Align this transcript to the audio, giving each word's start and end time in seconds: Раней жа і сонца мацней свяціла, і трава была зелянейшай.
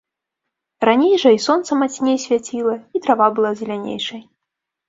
Раней 0.89 1.13
жа 1.25 1.33
і 1.37 1.43
сонца 1.47 1.77
мацней 1.81 2.17
свяціла, 2.25 2.75
і 2.97 3.05
трава 3.07 3.27
была 3.37 3.51
зелянейшай. 3.61 4.21